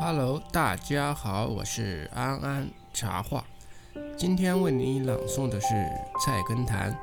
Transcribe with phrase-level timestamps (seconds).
[0.00, 3.44] Hello，大家好，我是安安茶话。
[4.16, 5.68] 今天为你朗诵的是
[6.24, 6.92] 菜根谭《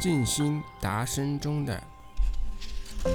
[0.00, 1.82] 静心达生》中的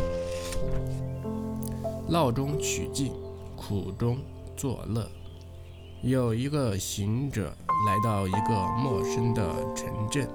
[2.09, 3.13] “闹中取静，
[3.55, 4.19] 苦中
[4.55, 5.09] 作乐”。
[6.03, 7.55] 有一个行者
[7.87, 9.43] 来到一个陌生的
[9.73, 10.29] 城镇，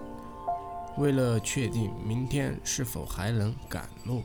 [0.97, 4.23] 为了确定明天是否还能赶路。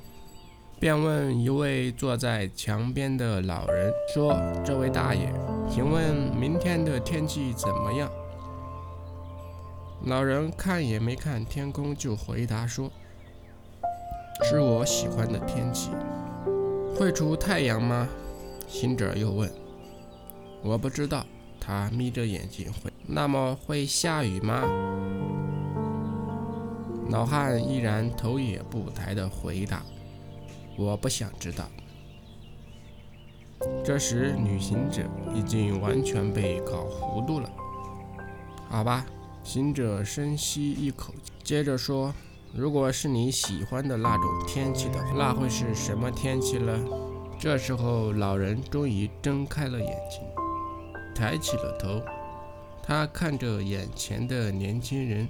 [0.80, 5.34] 便问一位坐在墙边的老人说：“这位大爷，
[5.68, 8.08] 请问明天的天气怎么样？”
[10.06, 12.92] 老人看也没看天空，就回答说
[14.48, 15.90] ：“是我喜欢的天气。”
[16.96, 18.08] 会出太阳吗？
[18.68, 19.52] 行者又问。
[20.62, 21.26] “我不知道。”
[21.60, 22.94] 他眯着眼睛回。
[23.08, 24.64] “那么会下雨吗？”
[27.10, 29.82] 老汉依然头也不抬地回答。
[30.78, 31.66] 我不想知道。
[33.84, 35.02] 这时，旅行者
[35.34, 37.50] 已经完全被搞糊涂了。
[38.70, 39.06] 好吧，
[39.44, 42.14] 行者深吸一口，接着说
[42.54, 46.78] ：“如果是你喜欢的那种天气的话，那会是什么天气呢？”
[47.40, 50.22] 这时候，老人终于睁开了眼睛，
[51.16, 52.02] 抬起了头，
[52.84, 55.28] 他看着眼前的年轻人。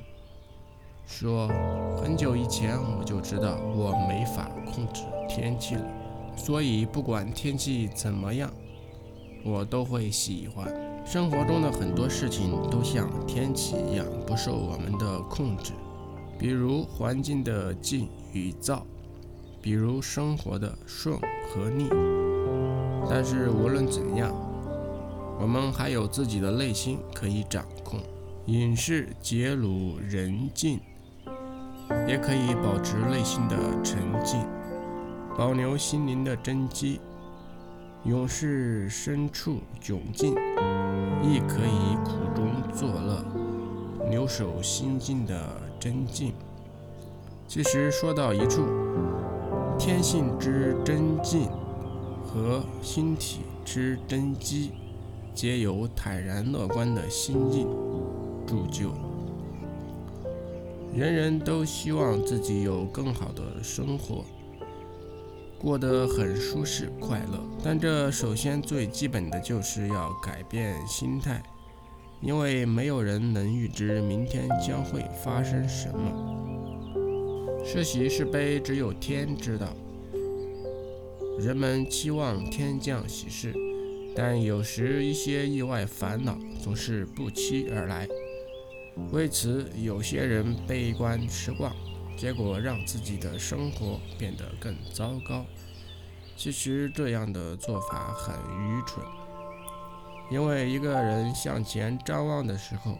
[1.05, 1.47] 说，
[2.01, 5.85] 很久以前我就知道我没法控制天气了，
[6.35, 8.51] 所以不管天气怎么样，
[9.43, 10.73] 我都会喜欢。
[11.05, 15.71] 生活中的很多事情都像天气一样不受我们的控制，
[16.37, 18.85] 比如环境的静与躁，
[19.61, 21.89] 比如生活的顺和逆。
[23.09, 24.33] 但是无论怎样，
[25.39, 27.99] 我们还有自己的内心可以掌控。
[28.47, 30.79] 饮食节鲁人静。
[32.05, 34.41] 也可以保持内心的沉静，
[35.37, 36.99] 保留心灵的真机，
[38.05, 40.33] 永视深处窘境，
[41.21, 43.23] 亦可以苦中作乐，
[44.09, 45.39] 留守心境的
[45.79, 46.33] 真静。
[47.47, 48.65] 其实说到一处，
[49.77, 51.47] 天性之真静
[52.25, 54.71] 和心体之真机，
[55.35, 57.67] 皆由坦然乐观的心境
[58.47, 58.89] 铸就。
[60.95, 64.25] 人人都希望自己有更好的生活，
[65.59, 67.39] 过得很舒适快乐。
[67.63, 71.41] 但这首先最基本的就是要改变心态，
[72.21, 77.63] 因为没有人能预知明天将会发生什么。
[77.65, 79.67] 是喜是悲，只有天知道。
[81.39, 83.53] 人们期望天降喜事，
[84.15, 88.07] 但有时一些意外烦恼总是不期而来。
[89.11, 91.75] 为此，有些人悲观失望，
[92.17, 95.45] 结果让自己的生活变得更糟糕。
[96.35, 99.05] 其实这样的做法很愚蠢，
[100.29, 102.97] 因为一个人向前张望的时候，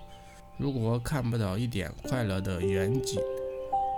[0.58, 3.20] 如果看不到一点快乐的远景，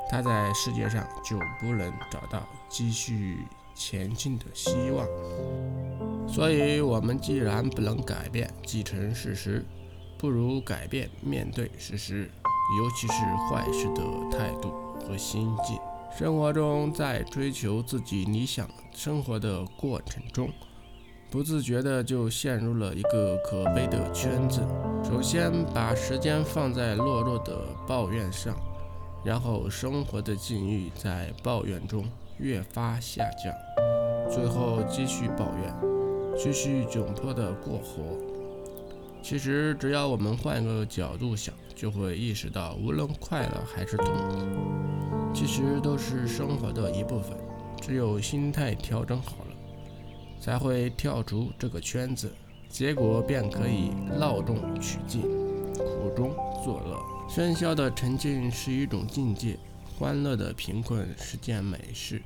[0.10, 3.38] 他在世界上就不能找到继续
[3.76, 5.06] 前进的希望。
[6.28, 9.66] 所以，我们既然不能改变既成事实，
[10.18, 12.30] 不如改变面对事实，
[12.78, 13.14] 尤其是
[13.50, 15.78] 坏事的态度和心境。
[16.18, 20.50] 生活中，在追求自己理想生活的过程中，
[21.30, 24.62] 不自觉的就陷入了一个可悲的圈子。
[25.04, 28.56] 首先，把时间放在懦弱的抱怨上，
[29.24, 32.04] 然后生活的境遇在抱怨中
[32.40, 33.54] 越发下降，
[34.30, 35.76] 最后继续抱怨，
[36.36, 38.29] 继续窘迫的过活。
[39.22, 47.38] 其实，只要我们换个角度想，就会意识到，无论快乐还是痛苦，其实都是生活的一部分。
[47.80, 49.56] 只有心态调整好了，
[50.42, 52.32] 才会跳出这个圈子，
[52.70, 55.22] 结果便可以闹中取静，
[55.76, 57.00] 苦中作乐。
[57.30, 59.58] 喧嚣的沉静是一种境界，
[59.98, 62.22] 欢乐的贫困是件美事。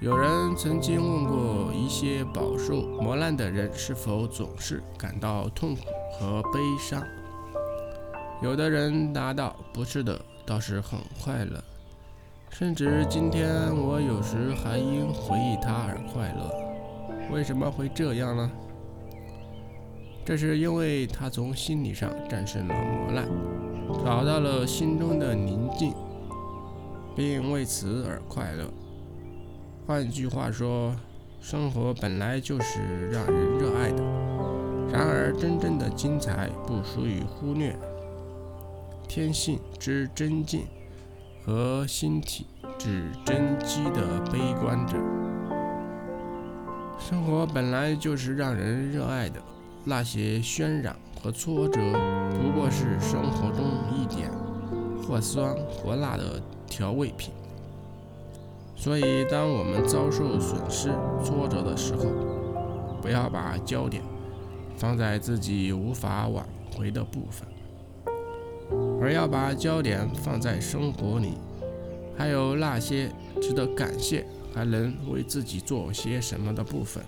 [0.00, 5.82] 有人曾经问过一些饱受磨难的人，是否总是感到痛苦
[6.14, 7.02] 和悲伤？
[8.40, 11.62] 有的人答道：“不是的，倒是很快乐。
[12.48, 16.50] 甚至今天我有时还因回忆他而快乐。
[17.30, 18.50] 为什么会这样呢？
[20.24, 23.28] 这是因为他从心理上战胜了磨难，
[24.02, 25.92] 找到了心中的宁静，
[27.14, 28.64] 并为此而快乐。”
[29.90, 30.94] 换句话说，
[31.40, 34.00] 生活本来就是让人热爱的。
[34.92, 37.76] 然而，真正的精彩不属于忽略
[39.08, 40.64] 天性之真静
[41.44, 42.46] 和心体
[42.78, 44.96] 之真机的悲观者。
[46.96, 49.42] 生活本来就是让人热爱的，
[49.84, 51.80] 那些渲染和挫折
[52.40, 54.30] 不过是生活中一点
[55.02, 57.32] 或酸或辣的调味品。
[58.80, 60.88] 所以，当我们遭受损失、
[61.22, 62.06] 挫折的时候，
[63.02, 64.02] 不要把焦点
[64.74, 67.46] 放在自己无法挽回的部分，
[68.98, 71.34] 而要把焦点放在生活里，
[72.16, 77.04] 还有那些值得感谢、还能为自己做些什么的部分。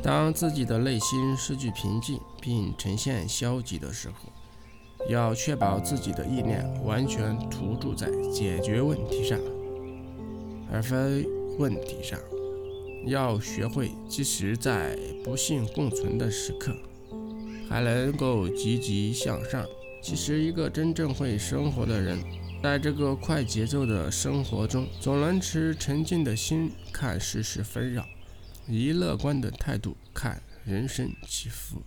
[0.00, 4.30] 当自己的内心失去平静，并呈现消极的时候，
[5.08, 9.38] 要确保自己的意念完全投注在解决问题上，
[10.72, 11.26] 而非
[11.58, 12.18] 问题上。
[13.06, 16.74] 要学会，即使在不幸共存的时刻，
[17.68, 19.66] 还能够积极向上。
[20.02, 22.18] 其实，一个真正会生活的人，
[22.62, 28.06] 在这个快节奏的生活中，总能持沉静的心看世事纷扰，
[28.66, 31.82] 以乐观的态度看人生起伏。